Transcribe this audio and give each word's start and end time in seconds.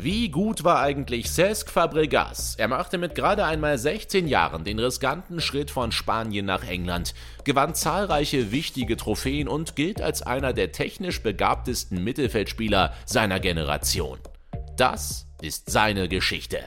Wie 0.00 0.30
gut 0.30 0.64
war 0.64 0.80
eigentlich 0.80 1.28
Cesc 1.28 1.70
Fabregas? 1.70 2.54
Er 2.56 2.68
machte 2.68 2.98
mit 2.98 3.14
gerade 3.14 3.44
einmal 3.44 3.76
16 3.76 4.28
Jahren 4.28 4.64
den 4.64 4.78
riskanten 4.78 5.40
Schritt 5.40 5.70
von 5.70 5.92
Spanien 5.92 6.46
nach 6.46 6.66
England, 6.66 7.14
gewann 7.44 7.74
zahlreiche 7.74 8.50
wichtige 8.52 8.96
Trophäen 8.96 9.48
und 9.48 9.76
gilt 9.76 10.00
als 10.00 10.22
einer 10.22 10.52
der 10.52 10.72
technisch 10.72 11.22
begabtesten 11.22 12.02
Mittelfeldspieler 12.04 12.94
seiner 13.04 13.38
Generation. 13.38 14.18
Das 14.76 15.26
ist 15.42 15.70
seine 15.70 16.08
Geschichte. 16.08 16.60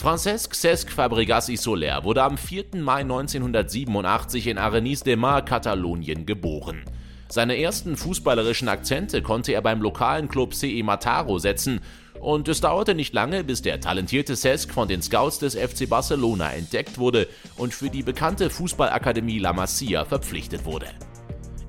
Francesc 0.00 0.54
Cesc 0.54 0.90
Fabregas 0.90 1.50
y 1.50 1.56
Soler 1.56 2.04
wurde 2.04 2.22
am 2.22 2.38
4. 2.38 2.80
Mai 2.80 3.02
1987 3.02 4.46
in 4.46 4.56
Arenys 4.56 5.02
de 5.02 5.14
Mar, 5.14 5.44
Katalonien, 5.44 6.24
geboren. 6.24 6.84
Seine 7.28 7.60
ersten 7.60 7.98
fußballerischen 7.98 8.70
Akzente 8.70 9.20
konnte 9.20 9.52
er 9.52 9.60
beim 9.60 9.82
lokalen 9.82 10.28
Club 10.28 10.54
CE 10.54 10.82
Mataro 10.82 11.38
setzen 11.38 11.82
und 12.18 12.48
es 12.48 12.62
dauerte 12.62 12.94
nicht 12.94 13.12
lange, 13.12 13.44
bis 13.44 13.60
der 13.60 13.78
talentierte 13.78 14.36
Cesc 14.36 14.72
von 14.72 14.88
den 14.88 15.02
Scouts 15.02 15.38
des 15.38 15.54
FC 15.54 15.86
Barcelona 15.86 16.50
entdeckt 16.54 16.96
wurde 16.96 17.28
und 17.58 17.74
für 17.74 17.90
die 17.90 18.02
bekannte 18.02 18.48
Fußballakademie 18.48 19.38
La 19.38 19.52
Masia 19.52 20.06
verpflichtet 20.06 20.64
wurde. 20.64 20.86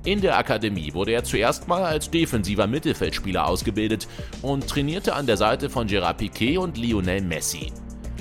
In 0.06 0.22
der 0.22 0.38
Akademie 0.38 0.94
wurde 0.94 1.12
er 1.12 1.24
zuerst 1.24 1.68
mal 1.68 1.84
als 1.84 2.10
defensiver 2.10 2.66
Mittelfeldspieler 2.66 3.46
ausgebildet 3.46 4.08
und 4.40 4.66
trainierte 4.66 5.14
an 5.14 5.26
der 5.26 5.36
Seite 5.36 5.68
von 5.68 5.86
Gerard 5.86 6.16
Piquet 6.16 6.56
und 6.56 6.78
Lionel 6.78 7.20
Messi. 7.20 7.70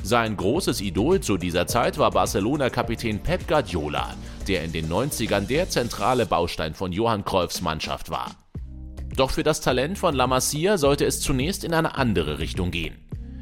Sein 0.03 0.35
großes 0.35 0.81
Idol 0.81 1.21
zu 1.21 1.37
dieser 1.37 1.67
Zeit 1.67 1.99
war 1.99 2.09
Barcelona-Kapitän 2.09 3.19
Pep 3.19 3.47
Guardiola, 3.47 4.15
der 4.47 4.63
in 4.63 4.71
den 4.71 4.89
90ern 4.89 5.45
der 5.45 5.69
zentrale 5.69 6.25
Baustein 6.25 6.73
von 6.73 6.91
Johann 6.91 7.23
Cruyffs 7.23 7.61
Mannschaft 7.61 8.09
war. 8.09 8.31
Doch 9.15 9.29
für 9.29 9.43
das 9.43 9.61
Talent 9.61 9.99
von 9.99 10.15
La 10.15 10.25
Masia 10.25 10.79
sollte 10.79 11.05
es 11.05 11.21
zunächst 11.21 11.63
in 11.63 11.73
eine 11.73 11.95
andere 11.95 12.39
Richtung 12.39 12.71
gehen. 12.71 12.95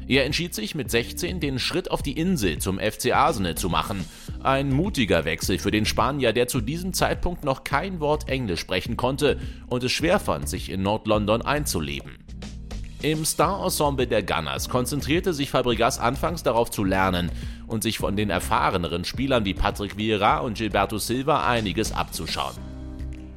Er 0.06 0.26
entschied 0.26 0.54
sich 0.54 0.74
mit 0.74 0.90
16 0.90 1.40
den 1.40 1.58
Schritt 1.58 1.90
auf 1.90 2.02
die 2.02 2.18
Insel 2.18 2.58
zum 2.58 2.78
FC 2.78 3.12
Arsenal 3.14 3.54
zu 3.54 3.68
machen. 3.68 4.04
Ein 4.42 4.70
mutiger 4.70 5.24
Wechsel 5.24 5.58
für 5.58 5.70
den 5.70 5.86
Spanier, 5.86 6.32
der 6.32 6.48
zu 6.48 6.60
diesem 6.60 6.92
Zeitpunkt 6.92 7.44
noch 7.44 7.64
kein 7.64 8.00
Wort 8.00 8.28
Englisch 8.28 8.60
sprechen 8.60 8.96
konnte 8.96 9.38
und 9.68 9.84
es 9.84 9.92
schwer 9.92 10.18
fand, 10.18 10.48
sich 10.48 10.70
in 10.70 10.82
Nord-London 10.82 11.42
einzuleben. 11.42 12.18
Im 13.02 13.24
Star-Ensemble 13.24 14.06
der 14.06 14.22
Gunners 14.22 14.68
konzentrierte 14.68 15.32
sich 15.32 15.48
Fabregas 15.48 15.98
anfangs 15.98 16.42
darauf 16.42 16.70
zu 16.70 16.84
lernen 16.84 17.32
und 17.66 17.82
sich 17.82 17.96
von 17.96 18.14
den 18.14 18.28
erfahreneren 18.28 19.06
Spielern 19.06 19.46
wie 19.46 19.54
Patrick 19.54 19.96
Vieira 19.96 20.40
und 20.40 20.58
Gilberto 20.58 20.98
Silva 20.98 21.48
einiges 21.48 21.92
abzuschauen. 21.92 22.56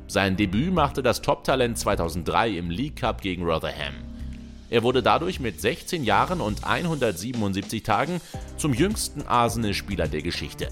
Sein 0.07 0.35
Debüt 0.35 0.73
machte 0.73 1.01
das 1.01 1.21
Top-Talent 1.21 1.77
2003 1.77 2.49
im 2.49 2.69
League 2.71 2.97
Cup 2.97 3.21
gegen 3.21 3.45
Rotherham. 3.45 3.93
Er 4.69 4.83
wurde 4.83 5.01
dadurch 5.01 5.39
mit 5.39 5.61
16 5.61 6.03
Jahren 6.03 6.41
und 6.41 6.65
177 6.65 7.83
Tagen 7.83 8.19
zum 8.57 8.73
jüngsten 8.73 9.21
Arsenal-Spieler 9.21 10.09
der 10.09 10.23
Geschichte. 10.23 10.67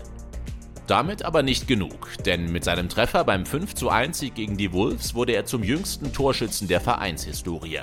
Damit 0.87 1.23
aber 1.23 1.43
nicht 1.43 1.65
genug, 1.65 2.09
denn 2.25 2.51
mit 2.51 2.65
seinem 2.65 2.89
Treffer 2.89 3.23
beim 3.23 3.43
5:1 3.45 4.15
Sieg 4.15 4.35
gegen 4.35 4.57
die 4.57 4.73
Wolves 4.73 5.15
wurde 5.15 5.31
er 5.31 5.45
zum 5.45 5.63
jüngsten 5.63 6.11
Torschützen 6.11 6.67
der 6.67 6.81
Vereinshistorie. 6.81 7.79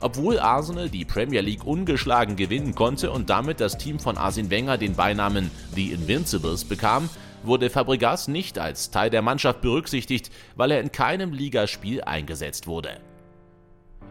Obwohl 0.00 0.38
Arsenal 0.38 0.90
die 0.90 1.04
Premier 1.04 1.40
League 1.40 1.64
ungeschlagen 1.64 2.36
gewinnen 2.36 2.74
konnte 2.74 3.10
und 3.10 3.30
damit 3.30 3.60
das 3.60 3.78
Team 3.78 3.98
von 3.98 4.18
Arsene 4.18 4.50
Wenger 4.50 4.76
den 4.76 4.94
Beinamen 4.94 5.50
The 5.74 5.92
Invincibles 5.92 6.64
bekam, 6.64 7.08
wurde 7.42 7.70
Fabregas 7.70 8.28
nicht 8.28 8.58
als 8.58 8.90
Teil 8.90 9.08
der 9.08 9.22
Mannschaft 9.22 9.62
berücksichtigt, 9.62 10.30
weil 10.54 10.70
er 10.70 10.80
in 10.80 10.92
keinem 10.92 11.32
Ligaspiel 11.32 12.02
eingesetzt 12.02 12.66
wurde. 12.66 12.98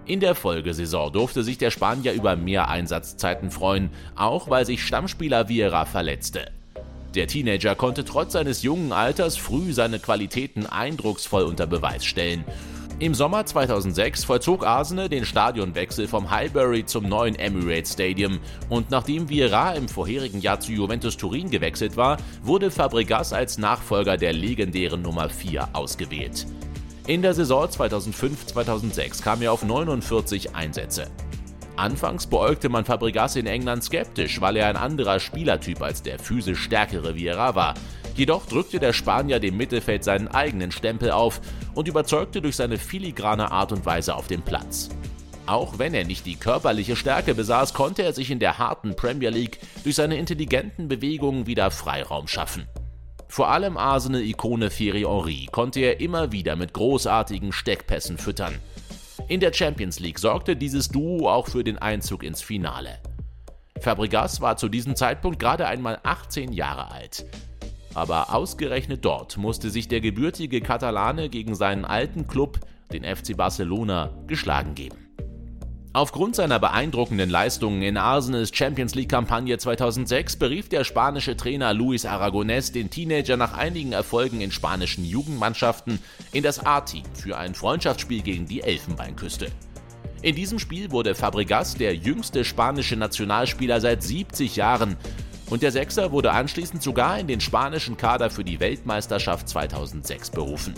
In 0.08 0.20
der 0.20 0.36
Folgesaison 0.36 1.12
durfte 1.12 1.44
sich 1.44 1.58
der 1.58 1.72
Spanier 1.72 2.14
über 2.14 2.36
mehr 2.36 2.68
Einsatzzeiten 2.70 3.52
freuen, 3.52 3.90
auch 4.16 4.50
weil 4.50 4.66
sich 4.66 4.84
Stammspieler 4.84 5.50
Vieira 5.50 5.86
verletzte. 5.86 6.52
Der 7.16 7.28
Teenager 7.28 7.76
konnte 7.76 8.06
trotz 8.06 8.34
seines 8.34 8.62
jungen 8.62 8.92
Alters 8.92 9.38
früh 9.38 9.72
seine 9.72 10.00
Qualitäten 10.00 10.66
eindrucksvoll 10.66 11.44
unter 11.44 11.66
Beweis 11.66 12.06
stellen 12.06 12.44
im 13.00 13.14
Sommer 13.14 13.46
2006 13.46 14.24
vollzog 14.24 14.66
Arsenal 14.66 15.10
den 15.10 15.26
Stadionwechsel 15.26 16.08
vom 16.08 16.32
Highbury 16.32 16.86
zum 16.86 17.10
neuen 17.10 17.36
Emirates 17.36 17.94
Stadium 17.94 18.40
und 18.70 18.90
nachdem 18.90 19.28
Vieira 19.28 19.74
im 19.74 19.90
vorherigen 19.90 20.40
Jahr 20.40 20.62
zu 20.62 20.72
Juventus 20.72 21.18
Turin 21.18 21.50
gewechselt 21.50 21.98
war, 21.98 22.18
wurde 22.42 22.72
Fabregas 22.72 23.34
als 23.34 23.58
Nachfolger 23.58 24.16
der 24.16 24.32
legendären 24.32 25.02
Nummer 25.02 25.30
4 25.30 25.70
ausgewählt. 25.74 26.48
In 27.06 27.22
der 27.22 27.34
Saison 27.34 27.66
2005-2006 27.66 29.22
kam 29.22 29.42
er 29.42 29.52
auf 29.52 29.64
49 29.64 30.56
Einsätze. 30.56 31.08
Anfangs 31.76 32.28
beäugte 32.28 32.70
man 32.70 32.86
Fabregas 32.86 33.36
in 33.36 33.48
England 33.48 33.84
skeptisch, 33.84 34.40
weil 34.40 34.56
er 34.56 34.68
ein 34.68 34.78
anderer 34.78 35.20
Spielertyp 35.20 35.82
als 35.82 36.02
der 36.02 36.18
physisch 36.18 36.62
stärkere 36.62 37.16
Vieira 37.16 37.54
war. 37.56 37.74
Jedoch 38.16 38.46
drückte 38.46 38.80
der 38.80 38.94
Spanier 38.94 39.40
dem 39.40 39.58
Mittelfeld 39.58 40.04
seinen 40.04 40.30
eigenen 40.30 40.72
Stempel 40.72 41.12
auf 41.12 41.42
und 41.74 41.88
überzeugte 41.88 42.42
durch 42.42 42.56
seine 42.56 42.78
filigrane 42.78 43.52
Art 43.52 43.74
und 43.74 43.86
Weise 43.86 44.16
auf 44.16 44.28
dem 44.28 44.42
Platz. 44.42 44.90
Auch 45.48 45.78
wenn 45.78 45.94
er 45.94 46.06
nicht 46.06 46.26
die 46.26 46.38
körperliche 46.38 46.96
Stärke 46.96 47.36
besaß, 47.36 47.74
konnte 47.74 48.04
er 48.04 48.14
sich 48.14 48.32
in 48.32 48.40
der 48.40 48.58
harten 48.58 48.96
Premier 48.96 49.30
League 49.30 49.60
durch 49.84 49.96
seine 49.96 50.18
intelligenten 50.18 50.88
Bewegungen 50.88 51.46
wieder 51.46 51.70
Freiraum 51.70 52.28
schaffen. 52.28 52.68
Vor 53.28 53.50
allem 53.50 53.78
Arsenal-Ikone 53.78 54.70
Thierry 54.70 55.02
Henry 55.02 55.48
konnte 55.52 55.82
er 55.82 56.00
immer 56.00 56.32
wieder 56.32 56.56
mit 56.56 56.74
großartigen 56.74 57.52
Steckpässen 57.52 58.18
füttern. 58.18 58.56
In 59.28 59.40
der 59.40 59.54
Champions 59.54 60.00
League 60.00 60.20
sorgte 60.20 60.56
dieses 60.56 60.88
Duo 60.88 61.30
auch 61.30 61.48
für 61.48 61.64
den 61.64 61.78
Einzug 61.78 62.24
ins 62.24 62.42
Finale. 62.42 62.98
Fabregas 63.82 64.40
war 64.42 64.58
zu 64.58 64.70
diesem 64.70 64.96
Zeitpunkt 64.96 65.38
gerade 65.40 65.68
einmal 65.68 66.00
18 66.04 66.54
Jahre 66.54 66.92
alt. 66.92 67.26
Aber 67.96 68.34
ausgerechnet 68.34 69.06
dort 69.06 69.38
musste 69.38 69.70
sich 69.70 69.88
der 69.88 70.02
gebürtige 70.02 70.62
Katalane 70.62 71.30
gegen 71.30 71.56
seinen 71.56 71.86
alten 71.86 72.28
Club, 72.28 72.60
den 72.92 73.04
FC 73.04 73.36
Barcelona, 73.36 74.12
geschlagen 74.28 74.76
geben. 74.76 74.98
Aufgrund 75.94 76.36
seiner 76.36 76.60
beeindruckenden 76.60 77.30
Leistungen 77.30 77.82
in 77.82 77.96
Arsenals 77.96 78.52
Champions 78.54 78.96
League-Kampagne 78.96 79.58
2006 79.58 80.36
berief 80.36 80.68
der 80.68 80.84
spanische 80.84 81.38
Trainer 81.38 81.74
Luis 81.74 82.06
Aragonés 82.06 82.74
den 82.74 82.90
Teenager 82.90 83.38
nach 83.38 83.54
einigen 83.58 83.94
Erfolgen 83.94 84.42
in 84.42 84.52
spanischen 84.52 85.06
Jugendmannschaften 85.06 86.00
in 86.34 86.44
das 86.44 86.66
A-Team 86.66 87.06
für 87.14 87.38
ein 87.38 87.56
Freundschaftsspiel 87.56 88.24
gegen 88.24 88.46
die 88.46 88.62
Elfenbeinküste. 88.62 89.48
In 90.22 90.36
diesem 90.36 90.60
Spiel 90.60 90.92
wurde 90.92 91.16
Fabregas 91.16 91.76
der 91.76 91.96
jüngste 91.96 92.44
spanische 92.44 92.98
Nationalspieler 92.98 93.80
seit 93.80 94.04
70 94.04 94.58
Jahren 94.58 94.98
und 95.56 95.64
der 95.64 95.72
Sechser 95.72 96.12
wurde 96.12 96.34
anschließend 96.34 96.84
sogar 96.84 97.18
in 97.18 97.28
den 97.28 97.40
spanischen 97.40 97.96
Kader 97.96 98.30
für 98.30 98.44
die 98.44 98.60
Weltmeisterschaft 98.60 99.48
2006 99.48 100.32
berufen. 100.32 100.74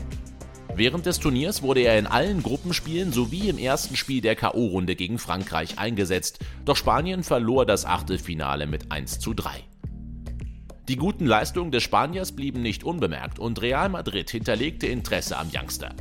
Während 0.76 1.08
des 1.08 1.20
Turniers 1.20 1.64
wurde 1.64 1.80
er 1.80 1.98
in 1.98 2.06
allen 2.06 2.44
Gruppenspielen 2.44 3.12
sowie 3.12 3.50
im 3.50 3.58
ersten 3.58 3.96
Spiel 3.96 4.22
der 4.22 4.36
KO-Runde 4.36 4.96
gegen 4.96 5.18
Frankreich 5.18 5.80
eingesetzt, 5.80 6.46
doch 6.64 6.76
Spanien 6.76 7.24
verlor 7.24 7.66
das 7.66 7.86
Achtelfinale 7.86 8.68
mit 8.68 8.92
1 8.92 9.18
zu 9.18 9.34
3. 9.34 9.50
Die 10.88 10.98
guten 10.98 11.26
Leistungen 11.26 11.72
des 11.72 11.82
Spaniers 11.82 12.34
blieben 12.34 12.62
nicht 12.62 12.84
unbemerkt 12.84 13.40
und 13.40 13.60
Real 13.60 13.90
Madrid 13.90 14.30
hinterlegte 14.30 14.86
Interesse 14.86 15.40
am 15.40 15.50
Youngster. 15.52 15.96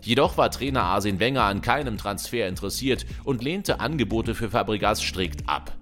Jedoch 0.00 0.38
war 0.38 0.50
Trainer 0.50 0.84
Arsene 0.84 1.20
Wenger 1.20 1.42
an 1.42 1.60
keinem 1.60 1.98
Transfer 1.98 2.48
interessiert 2.48 3.04
und 3.24 3.44
lehnte 3.44 3.80
Angebote 3.80 4.34
für 4.34 4.48
Fabregas 4.48 5.02
strikt 5.02 5.46
ab. 5.50 5.76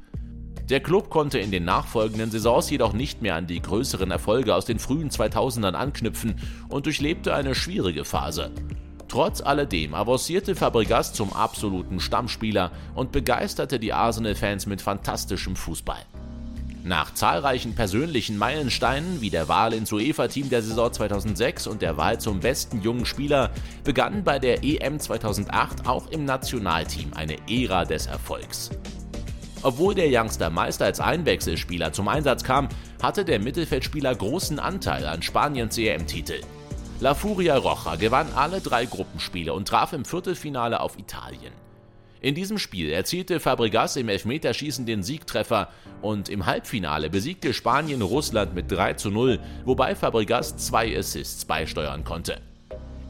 Der 0.70 0.78
Club 0.78 1.10
konnte 1.10 1.40
in 1.40 1.50
den 1.50 1.64
nachfolgenden 1.64 2.30
Saisons 2.30 2.70
jedoch 2.70 2.92
nicht 2.92 3.22
mehr 3.22 3.34
an 3.34 3.48
die 3.48 3.60
größeren 3.60 4.12
Erfolge 4.12 4.54
aus 4.54 4.66
den 4.66 4.78
frühen 4.78 5.10
2000ern 5.10 5.72
anknüpfen 5.72 6.36
und 6.68 6.86
durchlebte 6.86 7.34
eine 7.34 7.56
schwierige 7.56 8.04
Phase. 8.04 8.52
Trotz 9.08 9.40
alledem 9.40 9.94
avancierte 9.94 10.54
Fabregas 10.54 11.12
zum 11.12 11.32
absoluten 11.32 11.98
Stammspieler 11.98 12.70
und 12.94 13.10
begeisterte 13.10 13.80
die 13.80 13.92
Arsenal-Fans 13.92 14.66
mit 14.66 14.80
fantastischem 14.80 15.56
Fußball. 15.56 16.04
Nach 16.84 17.12
zahlreichen 17.14 17.74
persönlichen 17.74 18.38
Meilensteinen 18.38 19.20
wie 19.20 19.30
der 19.30 19.48
Wahl 19.48 19.72
ins 19.72 19.92
UEFA-Team 19.92 20.50
der 20.50 20.62
Saison 20.62 20.92
2006 20.92 21.66
und 21.66 21.82
der 21.82 21.96
Wahl 21.96 22.20
zum 22.20 22.38
besten 22.38 22.80
jungen 22.80 23.06
Spieler 23.06 23.50
begann 23.82 24.22
bei 24.22 24.38
der 24.38 24.62
EM 24.62 25.00
2008 25.00 25.88
auch 25.88 26.06
im 26.12 26.24
Nationalteam 26.24 27.12
eine 27.14 27.36
Ära 27.48 27.84
des 27.84 28.06
Erfolgs. 28.06 28.70
Obwohl 29.62 29.94
der 29.94 30.08
Youngster 30.08 30.48
meist 30.48 30.80
als 30.80 31.00
Einwechselspieler 31.00 31.92
zum 31.92 32.08
Einsatz 32.08 32.44
kam, 32.44 32.68
hatte 33.02 33.24
der 33.24 33.40
Mittelfeldspieler 33.40 34.14
großen 34.14 34.58
Anteil 34.58 35.06
an 35.06 35.22
Spaniens 35.22 35.76
EM-Titel. 35.76 36.40
La 37.00 37.14
Furia 37.14 37.56
Roja 37.56 37.96
gewann 37.96 38.28
alle 38.34 38.60
drei 38.60 38.86
Gruppenspiele 38.86 39.52
und 39.52 39.68
traf 39.68 39.92
im 39.92 40.04
Viertelfinale 40.04 40.80
auf 40.80 40.98
Italien. 40.98 41.52
In 42.22 42.34
diesem 42.34 42.58
Spiel 42.58 42.90
erzielte 42.90 43.40
Fabregas 43.40 43.96
im 43.96 44.10
Elfmeterschießen 44.10 44.84
den 44.84 45.02
Siegtreffer 45.02 45.68
und 46.02 46.28
im 46.28 46.44
Halbfinale 46.44 47.08
besiegte 47.08 47.54
Spanien 47.54 48.02
Russland 48.02 48.54
mit 48.54 48.70
3 48.70 48.94
zu 48.94 49.10
0, 49.10 49.40
wobei 49.64 49.94
Fabregas 49.94 50.56
zwei 50.58 50.96
Assists 50.98 51.46
beisteuern 51.46 52.04
konnte. 52.04 52.40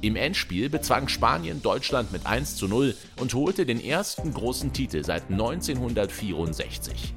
Im 0.02 0.16
Endspiel 0.16 0.70
bezwang 0.70 1.08
Spanien 1.08 1.60
Deutschland 1.60 2.10
mit 2.10 2.26
1 2.26 2.56
zu 2.56 2.68
0 2.68 2.94
und 3.20 3.34
holte 3.34 3.66
den 3.66 3.84
ersten 3.84 4.32
großen 4.32 4.72
Titel 4.72 5.04
seit 5.04 5.30
1964. 5.30 7.12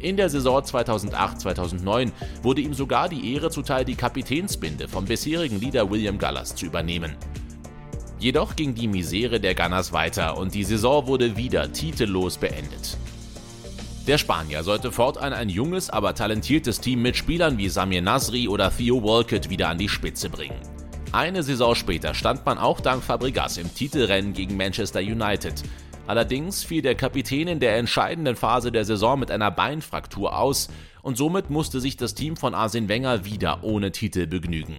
In 0.00 0.16
der 0.16 0.30
Saison 0.30 0.62
2008-2009 0.62 2.10
wurde 2.42 2.62
ihm 2.62 2.72
sogar 2.72 3.10
die 3.10 3.34
Ehre 3.34 3.50
zuteil, 3.50 3.84
die 3.84 3.96
Kapitänsbinde 3.96 4.88
vom 4.88 5.04
bisherigen 5.04 5.60
Leader 5.60 5.90
William 5.90 6.16
Gallas 6.18 6.54
zu 6.54 6.64
übernehmen. 6.66 7.16
Jedoch 8.18 8.56
ging 8.56 8.74
die 8.74 8.88
Misere 8.88 9.38
der 9.38 9.54
Gunners 9.54 9.92
weiter 9.92 10.38
und 10.38 10.54
die 10.54 10.64
Saison 10.64 11.06
wurde 11.06 11.36
wieder 11.36 11.70
titellos 11.70 12.38
beendet. 12.38 12.96
Der 14.06 14.16
Spanier 14.16 14.64
sollte 14.64 14.90
fortan 14.90 15.34
ein 15.34 15.50
junges, 15.50 15.90
aber 15.90 16.14
talentiertes 16.14 16.80
Team 16.80 17.02
mit 17.02 17.16
Spielern 17.16 17.58
wie 17.58 17.68
Samir 17.68 18.00
Nasri 18.00 18.48
oder 18.48 18.72
Theo 18.74 19.02
Walcott 19.02 19.50
wieder 19.50 19.68
an 19.68 19.78
die 19.78 19.88
Spitze 19.88 20.30
bringen. 20.30 20.71
Eine 21.12 21.42
Saison 21.42 21.74
später 21.74 22.14
stand 22.14 22.44
man 22.46 22.58
auch 22.58 22.80
dank 22.80 23.04
Fabregas 23.04 23.58
im 23.58 23.72
Titelrennen 23.74 24.32
gegen 24.32 24.56
Manchester 24.56 25.00
United, 25.00 25.62
Allerdings 26.06 26.64
fiel 26.64 26.82
der 26.82 26.96
Kapitän 26.96 27.46
in 27.48 27.60
der 27.60 27.76
entscheidenden 27.76 28.34
Phase 28.34 28.72
der 28.72 28.84
Saison 28.84 29.18
mit 29.20 29.30
einer 29.30 29.50
Beinfraktur 29.50 30.36
aus 30.36 30.68
und 31.02 31.16
somit 31.16 31.48
musste 31.48 31.80
sich 31.80 31.96
das 31.96 32.14
Team 32.14 32.36
von 32.36 32.54
Arsene 32.54 32.88
Wenger 32.88 33.24
wieder 33.24 33.62
ohne 33.62 33.92
Titel 33.92 34.26
begnügen. 34.26 34.76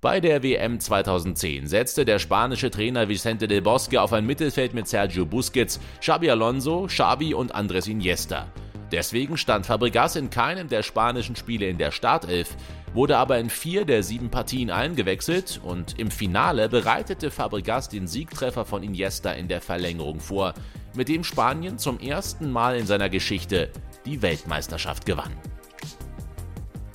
Bei 0.00 0.20
der 0.20 0.42
WM 0.42 0.78
2010 0.78 1.66
setzte 1.66 2.04
der 2.04 2.18
spanische 2.18 2.70
Trainer 2.70 3.08
Vicente 3.08 3.48
del 3.48 3.62
Bosque 3.62 4.00
auf 4.00 4.12
ein 4.12 4.26
Mittelfeld 4.26 4.74
mit 4.74 4.88
Sergio 4.88 5.26
Busquets, 5.26 5.80
Xabi 6.00 6.30
Alonso, 6.30 6.86
Xavi 6.86 7.34
und 7.34 7.54
Andres 7.54 7.86
Iniesta. 7.86 8.46
Deswegen 8.92 9.36
stand 9.36 9.66
Fabregas 9.66 10.16
in 10.16 10.30
keinem 10.30 10.68
der 10.68 10.82
spanischen 10.82 11.36
Spiele 11.36 11.68
in 11.68 11.78
der 11.78 11.90
Startelf, 11.90 12.56
wurde 12.98 13.16
aber 13.16 13.38
in 13.38 13.48
vier 13.48 13.84
der 13.84 14.02
sieben 14.02 14.28
Partien 14.28 14.70
eingewechselt 14.72 15.60
und 15.62 16.00
im 16.00 16.10
Finale 16.10 16.68
bereitete 16.68 17.30
Fabregas 17.30 17.88
den 17.88 18.08
Siegtreffer 18.08 18.64
von 18.64 18.82
Iniesta 18.82 19.30
in 19.30 19.46
der 19.46 19.60
Verlängerung 19.60 20.18
vor, 20.18 20.52
mit 20.96 21.08
dem 21.08 21.22
Spanien 21.22 21.78
zum 21.78 22.00
ersten 22.00 22.50
Mal 22.50 22.76
in 22.76 22.88
seiner 22.88 23.08
Geschichte 23.08 23.70
die 24.04 24.20
Weltmeisterschaft 24.20 25.06
gewann. 25.06 25.30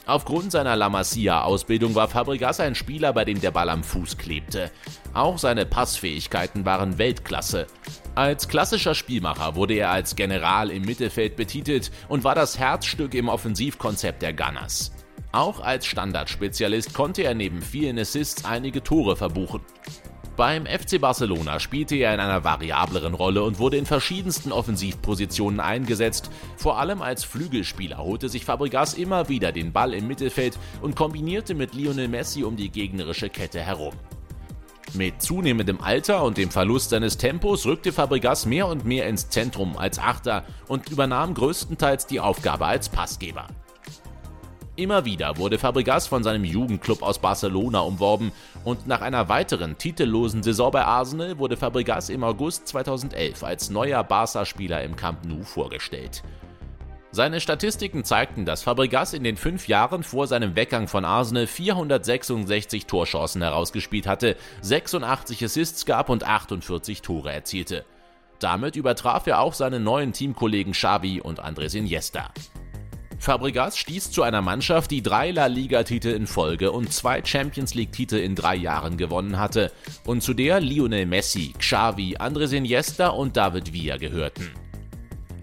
Aufgrund 0.06 0.52
seiner 0.52 0.76
La 0.76 0.90
Masia-Ausbildung 0.90 1.96
war 1.96 2.10
Fabregas 2.10 2.60
ein 2.60 2.76
Spieler, 2.76 3.14
bei 3.14 3.24
dem 3.24 3.40
der 3.40 3.52
Ball 3.52 3.70
am 3.70 3.86
Fuß 3.86 4.18
klebte. 4.18 4.72
Auch 5.14 5.38
seine 5.38 5.66
Passfähigkeiten 5.66 6.66
waren 6.66 6.98
Weltklasse. 6.98 7.66
Als 8.14 8.50
klassischer 8.50 8.94
Spielmacher 8.94 9.56
wurde 9.56 9.76
er 9.76 9.92
als 9.92 10.18
General 10.18 10.70
im 10.70 10.84
Mittelfeld 10.84 11.38
betitelt 11.38 11.92
und 12.10 12.26
war 12.26 12.36
das 12.36 12.60
Herzstück 12.60 13.14
im 13.14 13.30
Offensivkonzept 13.30 14.22
der 14.22 14.34
Gunners. 14.34 14.92
Auch 15.34 15.62
als 15.62 15.88
Standardspezialist 15.88 16.94
konnte 16.94 17.24
er 17.24 17.34
neben 17.34 17.64
vielen 17.64 17.98
Assists 17.98 18.46
einige 18.46 18.84
Tore 18.84 19.16
verbuchen. 19.16 19.62
Beim 20.36 20.68
FC 20.68 21.02
Barcelona 21.02 21.60
spielte 21.60 21.96
er 21.96 22.14
in 22.14 22.20
einer 22.20 22.44
variableren 22.44 23.16
Rolle 23.16 23.44
und 23.44 23.58
wurde 23.58 23.78
in 23.78 23.88
verschiedensten 23.88 24.52
Offensivpositionen 24.52 25.60
eingesetzt. 25.60 26.30
Vor 26.56 26.78
allem 26.78 27.02
als 27.02 27.24
Flügelspieler 27.24 27.98
holte 27.98 28.30
sich 28.30 28.46
Fabregas 28.46 28.94
immer 28.94 29.28
wieder 29.28 29.52
den 29.52 29.74
Ball 29.74 29.96
im 29.96 30.08
Mittelfeld 30.08 30.58
und 30.84 30.96
kombinierte 30.96 31.56
mit 31.56 31.74
Lionel 31.74 32.10
Messi 32.10 32.44
um 32.44 32.56
die 32.56 32.70
gegnerische 32.70 33.32
Kette 33.32 33.60
herum. 33.60 33.96
Mit 34.94 35.20
zunehmendem 35.20 35.82
Alter 35.82 36.24
und 36.24 36.38
dem 36.38 36.52
Verlust 36.52 36.92
seines 36.92 37.18
Tempos 37.18 37.66
rückte 37.66 37.92
Fabregas 37.92 38.46
mehr 38.46 38.68
und 38.68 38.86
mehr 38.86 39.08
ins 39.08 39.30
Zentrum 39.30 39.78
als 39.78 39.98
Achter 39.98 40.46
und 40.68 40.90
übernahm 40.92 41.34
größtenteils 41.34 42.06
die 42.06 42.20
Aufgabe 42.20 42.68
als 42.68 42.88
Passgeber. 42.90 43.48
Immer 44.76 45.06
wieder 45.06 45.38
wurde 45.38 45.60
Fabregas 45.60 46.08
von 46.08 46.24
seinem 46.24 46.44
Jugendclub 46.44 47.04
aus 47.04 47.20
Barcelona 47.20 47.82
umworben 47.82 48.32
und 48.64 48.88
nach 48.88 49.02
einer 49.02 49.30
weiteren 49.30 49.78
titellosen 49.78 50.42
Saison 50.42 50.72
bei 50.72 50.84
Arsenal 50.84 51.38
wurde 51.38 51.58
Fabregas 51.58 52.10
im 52.10 52.24
August 52.24 52.68
2011 52.70 53.44
als 53.44 53.70
neuer 53.70 54.04
Barca-Spieler 54.04 54.82
im 54.82 54.96
Camp 54.96 55.26
Nou 55.26 55.44
vorgestellt. 55.44 56.24
Seine 57.12 57.40
Statistiken 57.40 58.04
zeigten, 58.04 58.46
dass 58.46 58.64
Fabregas 58.64 59.14
in 59.14 59.24
den 59.24 59.38
fünf 59.38 59.68
Jahren 59.68 60.02
vor 60.02 60.26
seinem 60.26 60.56
Weggang 60.56 60.88
von 60.88 61.06
Arsenal 61.06 61.46
466 61.46 62.88
Torchancen 62.88 63.44
herausgespielt 63.44 64.08
hatte, 64.08 64.36
86 64.62 65.46
Assists 65.46 65.86
gab 65.86 66.10
und 66.10 66.24
48 66.24 67.04
Tore 67.04 67.32
erzielte. 67.32 67.86
Damit 68.40 68.76
übertraf 68.76 69.28
er 69.28 69.40
auch 69.40 69.54
seine 69.54 69.80
neuen 69.80 70.14
Teamkollegen 70.14 70.74
Xavi 70.74 71.22
und 71.22 71.40
Andres 71.40 71.76
Iniesta. 71.76 72.32
Fabregas 73.24 73.78
stieß 73.78 74.12
zu 74.12 74.22
einer 74.24 74.42
Mannschaft, 74.42 74.92
die 74.92 75.02
drei 75.02 75.32
La 75.32 75.46
Liga-Titel 75.46 76.10
in 76.10 76.28
Folge 76.28 76.74
und 76.74 76.92
zwei 76.92 77.24
Champions 77.24 77.74
League-Titel 77.74 78.18
in 78.18 78.36
drei 78.36 78.54
Jahren 78.54 78.98
gewonnen 78.98 79.40
hatte 79.40 79.72
und 80.06 80.22
zu 80.22 80.34
der 80.34 80.60
Lionel 80.60 81.06
Messi, 81.06 81.54
Xavi, 81.58 82.18
Andres 82.18 82.52
Iniesta 82.52 83.08
und 83.08 83.38
David 83.38 83.72
Villa 83.72 83.96
gehörten. 83.96 84.52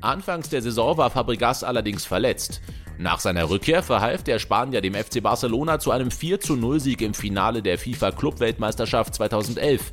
Anfangs 0.02 0.50
der 0.50 0.60
Saison 0.60 0.98
war 0.98 1.08
Fabregas 1.08 1.64
allerdings 1.64 2.04
verletzt. 2.04 2.60
Nach 2.98 3.18
seiner 3.18 3.48
Rückkehr 3.48 3.82
verhalf 3.82 4.24
der 4.24 4.38
Spanier 4.38 4.82
dem 4.82 4.92
FC 4.92 5.22
Barcelona 5.22 5.78
zu 5.78 5.90
einem 5.90 6.10
4-0-Sieg 6.10 7.00
im 7.00 7.14
Finale 7.14 7.62
der 7.62 7.78
FIFA 7.78 8.10
Club-Weltmeisterschaft 8.10 9.14
2011 9.14 9.90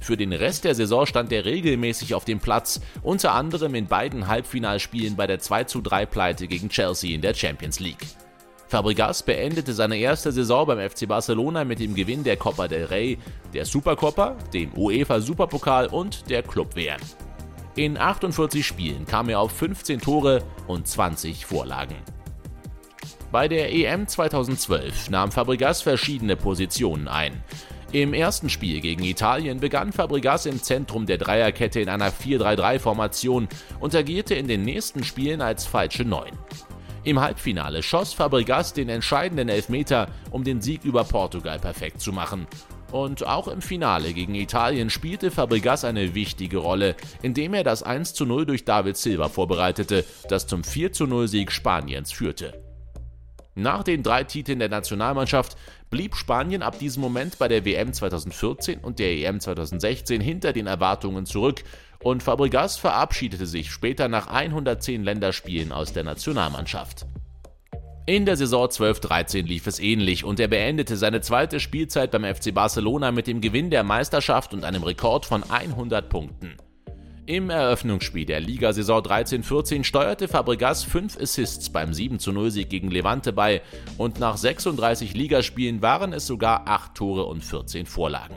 für 0.00 0.16
den 0.16 0.32
Rest 0.32 0.64
der 0.64 0.74
Saison 0.74 1.06
stand 1.06 1.32
er 1.32 1.44
regelmäßig 1.44 2.14
auf 2.14 2.24
dem 2.24 2.38
Platz, 2.38 2.80
unter 3.02 3.32
anderem 3.32 3.74
in 3.74 3.86
beiden 3.86 4.26
Halbfinalspielen 4.26 5.16
bei 5.16 5.26
der 5.26 5.40
2:3 5.40 6.06
Pleite 6.06 6.46
gegen 6.46 6.68
Chelsea 6.68 7.14
in 7.14 7.20
der 7.20 7.34
Champions 7.34 7.80
League. 7.80 8.06
Fabregas 8.68 9.22
beendete 9.22 9.72
seine 9.72 9.96
erste 9.96 10.30
Saison 10.30 10.66
beim 10.66 10.90
FC 10.90 11.08
Barcelona 11.08 11.64
mit 11.64 11.80
dem 11.80 11.94
Gewinn 11.94 12.22
der 12.22 12.36
Copa 12.36 12.68
del 12.68 12.84
Rey, 12.84 13.18
der 13.54 13.64
Supercopa, 13.64 14.36
dem 14.52 14.76
UEFA 14.76 15.20
Superpokal 15.20 15.86
und 15.86 16.28
der 16.28 16.42
Club 16.42 16.76
WM. 16.76 17.00
In 17.76 17.96
48 17.96 18.66
Spielen 18.66 19.06
kam 19.06 19.28
er 19.30 19.40
auf 19.40 19.52
15 19.52 20.00
Tore 20.00 20.42
und 20.66 20.86
20 20.86 21.46
Vorlagen. 21.46 21.96
Bei 23.30 23.48
der 23.48 23.72
EM 23.72 24.06
2012 24.06 25.10
nahm 25.10 25.32
Fabregas 25.32 25.80
verschiedene 25.80 26.36
Positionen 26.36 27.08
ein. 27.08 27.42
Im 27.90 28.12
ersten 28.12 28.50
Spiel 28.50 28.82
gegen 28.82 29.02
Italien 29.02 29.60
begann 29.60 29.92
Fabregas 29.92 30.44
im 30.44 30.62
Zentrum 30.62 31.06
der 31.06 31.16
Dreierkette 31.16 31.80
in 31.80 31.88
einer 31.88 32.12
4-3-3-Formation 32.12 33.48
und 33.80 33.94
agierte 33.94 34.34
in 34.34 34.46
den 34.46 34.62
nächsten 34.62 35.04
Spielen 35.04 35.40
als 35.40 35.64
falsche 35.64 36.04
Neun. 36.04 36.32
Im 37.04 37.18
Halbfinale 37.18 37.82
schoss 37.82 38.12
Fabregas 38.12 38.74
den 38.74 38.90
entscheidenden 38.90 39.48
Elfmeter, 39.48 40.08
um 40.30 40.44
den 40.44 40.60
Sieg 40.60 40.84
über 40.84 41.04
Portugal 41.04 41.58
perfekt 41.58 42.02
zu 42.02 42.12
machen. 42.12 42.46
Und 42.92 43.26
auch 43.26 43.48
im 43.48 43.62
Finale 43.62 44.12
gegen 44.12 44.34
Italien 44.34 44.90
spielte 44.90 45.30
Fabregas 45.30 45.86
eine 45.86 46.14
wichtige 46.14 46.58
Rolle, 46.58 46.94
indem 47.22 47.54
er 47.54 47.64
das 47.64 47.82
1:0 47.82 48.44
durch 48.44 48.66
David 48.66 48.98
Silva 48.98 49.30
vorbereitete, 49.30 50.04
das 50.28 50.46
zum 50.46 50.60
4:0 50.60 51.26
Sieg 51.26 51.50
Spaniens 51.52 52.12
führte. 52.12 52.62
Nach 53.54 53.82
den 53.82 54.04
drei 54.04 54.22
Titeln 54.22 54.60
der 54.60 54.68
Nationalmannschaft 54.68 55.56
blieb 55.90 56.16
Spanien 56.16 56.62
ab 56.62 56.78
diesem 56.78 57.02
Moment 57.02 57.38
bei 57.38 57.48
der 57.48 57.64
WM 57.64 57.92
2014 57.92 58.80
und 58.80 58.98
der 58.98 59.12
EM 59.12 59.40
2016 59.40 60.20
hinter 60.20 60.52
den 60.52 60.66
Erwartungen 60.66 61.26
zurück 61.26 61.64
und 62.02 62.22
Fabregas 62.22 62.76
verabschiedete 62.76 63.46
sich 63.46 63.70
später 63.70 64.08
nach 64.08 64.28
110 64.28 65.02
Länderspielen 65.02 65.72
aus 65.72 65.92
der 65.92 66.04
Nationalmannschaft. 66.04 67.06
In 68.06 68.24
der 68.24 68.36
Saison 68.36 68.66
12-13 68.66 69.42
lief 69.42 69.66
es 69.66 69.80
ähnlich 69.80 70.24
und 70.24 70.40
er 70.40 70.48
beendete 70.48 70.96
seine 70.96 71.20
zweite 71.20 71.60
Spielzeit 71.60 72.10
beim 72.10 72.24
FC 72.24 72.54
Barcelona 72.54 73.12
mit 73.12 73.26
dem 73.26 73.42
Gewinn 73.42 73.68
der 73.68 73.84
Meisterschaft 73.84 74.54
und 74.54 74.64
einem 74.64 74.82
Rekord 74.82 75.26
von 75.26 75.42
100 75.42 76.08
Punkten. 76.08 76.56
Im 77.28 77.50
Eröffnungsspiel 77.50 78.24
der 78.24 78.40
Ligasaison 78.40 79.02
13-14 79.02 79.84
steuerte 79.84 80.28
Fabregas 80.28 80.82
5 80.84 81.20
Assists 81.20 81.68
beim 81.68 81.90
7-0-Sieg 81.90 82.70
gegen 82.70 82.90
Levante 82.90 83.34
bei 83.34 83.60
und 83.98 84.18
nach 84.18 84.38
36 84.38 85.12
Ligaspielen 85.12 85.82
waren 85.82 86.14
es 86.14 86.26
sogar 86.26 86.66
8 86.66 86.94
Tore 86.94 87.26
und 87.26 87.44
14 87.44 87.84
Vorlagen. 87.84 88.36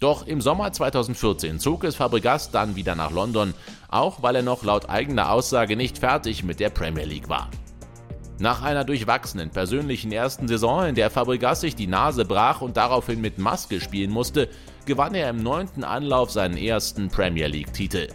Doch 0.00 0.26
im 0.26 0.40
Sommer 0.40 0.72
2014 0.72 1.60
zog 1.60 1.84
es 1.84 1.94
Fabregas 1.94 2.50
dann 2.50 2.74
wieder 2.74 2.96
nach 2.96 3.12
London, 3.12 3.54
auch 3.86 4.24
weil 4.24 4.34
er 4.34 4.42
noch 4.42 4.64
laut 4.64 4.88
eigener 4.88 5.30
Aussage 5.30 5.76
nicht 5.76 5.98
fertig 5.98 6.42
mit 6.42 6.58
der 6.58 6.70
Premier 6.70 7.04
League 7.04 7.28
war. 7.28 7.48
Nach 8.40 8.62
einer 8.62 8.84
durchwachsenen 8.84 9.50
persönlichen 9.50 10.10
ersten 10.10 10.48
Saison, 10.48 10.86
in 10.86 10.96
der 10.96 11.08
Fabregas 11.10 11.60
sich 11.60 11.76
die 11.76 11.86
Nase 11.86 12.24
brach 12.24 12.62
und 12.62 12.76
daraufhin 12.76 13.20
mit 13.20 13.38
Maske 13.38 13.80
spielen 13.80 14.10
musste, 14.10 14.48
gewann 14.86 15.14
er 15.14 15.30
im 15.30 15.40
neunten 15.40 15.84
Anlauf 15.84 16.32
seinen 16.32 16.56
ersten 16.56 17.08
Premier 17.08 17.46
League-Titel. 17.46 18.08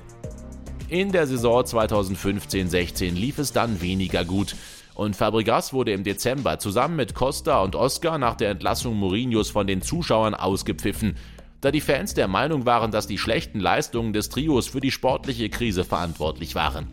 In 0.89 1.13
der 1.13 1.25
Saison 1.25 1.61
2015-16 1.61 3.13
lief 3.13 3.37
es 3.37 3.53
dann 3.53 3.79
weniger 3.79 4.25
gut 4.25 4.55
und 4.93 5.15
Fabregas 5.15 5.71
wurde 5.71 5.93
im 5.93 6.03
Dezember 6.03 6.59
zusammen 6.59 6.97
mit 6.97 7.13
Costa 7.13 7.61
und 7.61 7.77
Oscar 7.77 8.17
nach 8.17 8.35
der 8.35 8.49
Entlassung 8.49 8.95
Mourinhos 8.97 9.49
von 9.49 9.67
den 9.67 9.81
Zuschauern 9.81 10.35
ausgepfiffen. 10.35 11.15
da 11.61 11.71
die 11.71 11.81
Fans 11.81 12.13
der 12.13 12.27
Meinung 12.27 12.65
waren, 12.65 12.91
dass 12.91 13.07
die 13.07 13.17
schlechten 13.17 13.59
Leistungen 13.59 14.13
des 14.13 14.29
Trios 14.29 14.67
für 14.67 14.79
die 14.79 14.91
sportliche 14.91 15.49
Krise 15.49 15.83
verantwortlich 15.83 16.55
waren. 16.55 16.87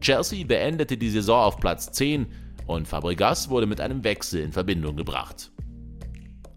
Chelsea 0.00 0.46
beendete 0.46 0.96
die 0.96 1.10
Saison 1.10 1.42
auf 1.42 1.58
Platz 1.58 1.92
10 1.92 2.26
und 2.68 2.86
Fabregas 2.86 3.48
wurde 3.50 3.66
mit 3.66 3.80
einem 3.80 4.04
Wechsel 4.04 4.42
in 4.42 4.52
Verbindung 4.52 4.96
gebracht. 4.96 5.50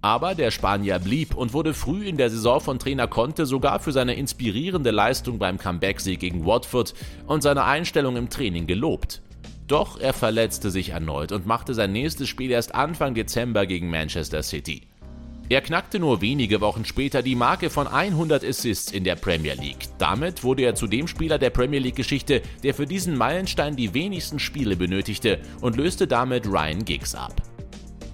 Aber 0.04 0.34
der 0.34 0.50
Spanier 0.52 0.98
blieb 1.00 1.36
und 1.36 1.54
wurde 1.54 1.74
früh 1.74 2.08
in 2.08 2.18
der 2.18 2.30
Saison 2.30 2.60
von 2.60 2.80
Trainer 2.80 3.08
Conte 3.08 3.46
sogar 3.46 3.80
für 3.80 3.92
seine 3.92 4.16
inspirierende 4.16 4.90
Leistung 4.90 5.38
beim 5.38 5.60
Comeback-Sieg 5.60 6.20
gegen 6.20 6.46
Watford 6.46 6.96
und 7.28 7.44
seine 7.44 7.66
Einstellung 7.66 8.16
im 8.18 8.30
Training 8.30 8.66
gelobt. 8.66 9.22
Doch 9.68 10.00
er 10.00 10.14
verletzte 10.14 10.72
sich 10.72 10.90
erneut 10.90 11.32
und 11.32 11.46
machte 11.46 11.74
sein 11.74 11.92
nächstes 11.94 12.28
Spiel 12.28 12.52
erst 12.52 12.74
Anfang 12.76 13.14
Dezember 13.14 13.66
gegen 13.66 13.90
Manchester 13.90 14.42
City. 14.44 14.91
Er 15.50 15.62
knackte 15.62 16.00
nur 16.00 16.22
wenige 16.22 16.62
Wochen 16.62 16.86
später 16.86 17.22
die 17.22 17.36
Marke 17.36 17.70
von 17.70 17.88
100 17.88 18.44
Assists 18.44 18.92
in 18.92 19.04
der 19.04 19.16
Premier 19.16 19.56
League. 19.56 19.90
Damit 19.98 20.44
wurde 20.44 20.64
er 20.64 20.76
zu 20.76 20.88
dem 20.88 21.08
Spieler 21.08 21.38
der 21.38 21.50
Premier 21.50 21.80
League-Geschichte, 21.80 22.42
der 22.64 22.74
für 22.74 22.86
diesen 22.86 23.18
Meilenstein 23.18 23.76
die 23.76 23.94
wenigsten 23.94 24.40
Spiele 24.40 24.76
benötigte 24.76 25.40
und 25.60 25.76
löste 25.76 26.08
damit 26.08 26.48
Ryan 26.48 26.86
Giggs 26.86 27.16
ab. 27.16 27.42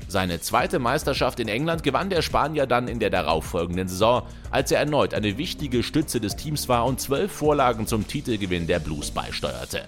Seine 0.09 0.39
zweite 0.39 0.79
Meisterschaft 0.79 1.39
in 1.41 1.49
England 1.49 1.83
gewann 1.83 2.09
der 2.09 2.21
Spanier 2.21 2.65
dann 2.65 2.87
in 2.87 2.99
der 2.99 3.09
darauffolgenden 3.09 3.89
Saison, 3.89 4.23
als 4.51 4.71
er 4.71 4.79
erneut 4.79 5.13
eine 5.13 5.37
wichtige 5.37 5.83
Stütze 5.83 6.21
des 6.21 6.37
Teams 6.37 6.69
war 6.69 6.85
und 6.85 7.01
zwölf 7.01 7.31
Vorlagen 7.31 7.87
zum 7.87 8.07
Titelgewinn 8.07 8.67
der 8.67 8.79
Blues 8.79 9.11
beisteuerte. 9.11 9.83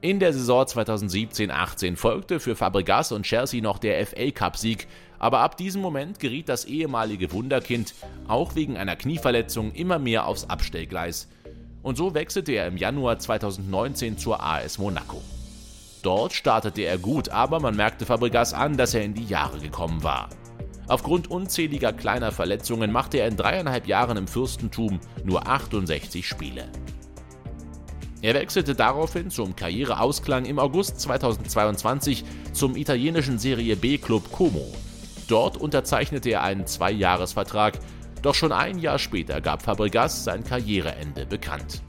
In 0.00 0.18
der 0.18 0.32
Saison 0.32 0.64
2017-18 0.64 1.94
folgte 1.94 2.40
für 2.40 2.56
Fabregas 2.56 3.12
und 3.12 3.22
Chelsea 3.22 3.62
noch 3.62 3.78
der 3.78 4.04
FA 4.04 4.32
Cup-Sieg, 4.32 4.88
aber 5.22 5.38
ab 5.38 5.56
diesem 5.56 5.80
Moment 5.80 6.18
geriet 6.18 6.48
das 6.48 6.64
ehemalige 6.64 7.30
Wunderkind 7.30 7.94
auch 8.26 8.56
wegen 8.56 8.76
einer 8.76 8.96
Knieverletzung 8.96 9.70
immer 9.70 10.00
mehr 10.00 10.26
aufs 10.26 10.50
Abstellgleis. 10.50 11.28
Und 11.84 11.96
so 11.96 12.12
wechselte 12.12 12.50
er 12.50 12.66
im 12.66 12.76
Januar 12.76 13.20
2019 13.20 14.18
zur 14.18 14.42
AS 14.42 14.78
Monaco. 14.78 15.22
Dort 16.02 16.32
startete 16.32 16.82
er 16.82 16.98
gut, 16.98 17.28
aber 17.28 17.60
man 17.60 17.76
merkte 17.76 18.04
Fabregas 18.04 18.52
an, 18.52 18.76
dass 18.76 18.94
er 18.94 19.04
in 19.04 19.14
die 19.14 19.24
Jahre 19.24 19.60
gekommen 19.60 20.02
war. 20.02 20.28
Aufgrund 20.88 21.30
unzähliger 21.30 21.92
kleiner 21.92 22.32
Verletzungen 22.32 22.90
machte 22.90 23.18
er 23.18 23.28
in 23.28 23.36
dreieinhalb 23.36 23.86
Jahren 23.86 24.16
im 24.16 24.26
Fürstentum 24.26 24.98
nur 25.22 25.46
68 25.46 26.26
Spiele. 26.26 26.64
Er 28.22 28.34
wechselte 28.34 28.74
daraufhin 28.74 29.30
zum 29.30 29.54
Karriereausklang 29.54 30.46
im 30.46 30.58
August 30.58 30.98
2022 31.00 32.24
zum 32.52 32.74
italienischen 32.74 33.38
Serie 33.38 33.76
B-Club 33.76 34.32
Como. 34.32 34.66
Dort 35.32 35.56
unterzeichnete 35.56 36.28
er 36.28 36.42
einen 36.42 36.66
Zweijahresvertrag, 36.66 37.78
doch 38.20 38.34
schon 38.34 38.52
ein 38.52 38.78
Jahr 38.78 38.98
später 38.98 39.40
gab 39.40 39.62
Fabregas 39.62 40.24
sein 40.24 40.44
Karriereende 40.44 41.24
bekannt. 41.24 41.80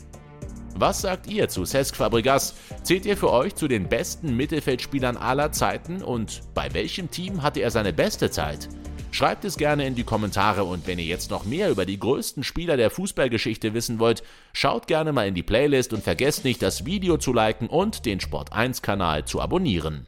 Was 0.77 1.01
sagt 1.01 1.27
ihr 1.27 1.49
zu 1.49 1.65
Cesc 1.65 1.97
Fabregas? 1.97 2.55
Zählt 2.83 3.05
ihr 3.05 3.17
für 3.17 3.33
euch 3.33 3.53
zu 3.55 3.67
den 3.67 3.89
besten 3.89 4.37
Mittelfeldspielern 4.37 5.17
aller 5.17 5.51
Zeiten 5.51 6.01
und 6.01 6.39
bei 6.53 6.73
welchem 6.73 7.11
Team 7.11 7.43
hatte 7.43 7.59
er 7.59 7.69
seine 7.69 7.91
beste 7.91 8.31
Zeit? 8.31 8.69
Schreibt 9.11 9.43
es 9.43 9.57
gerne 9.57 9.85
in 9.87 9.95
die 9.95 10.05
Kommentare 10.05 10.63
und 10.63 10.87
wenn 10.87 10.97
ihr 10.97 11.03
jetzt 11.03 11.29
noch 11.29 11.43
mehr 11.43 11.69
über 11.69 11.85
die 11.85 11.99
größten 11.99 12.45
Spieler 12.45 12.77
der 12.77 12.91
Fußballgeschichte 12.91 13.73
wissen 13.73 13.99
wollt, 13.99 14.23
schaut 14.53 14.87
gerne 14.87 15.11
mal 15.11 15.27
in 15.27 15.35
die 15.35 15.43
Playlist 15.43 15.91
und 15.91 16.01
vergesst 16.01 16.45
nicht, 16.45 16.61
das 16.61 16.85
Video 16.85 17.17
zu 17.17 17.33
liken 17.33 17.67
und 17.67 18.05
den 18.05 18.21
Sport1 18.21 18.81
Kanal 18.81 19.25
zu 19.25 19.41
abonnieren. 19.41 20.07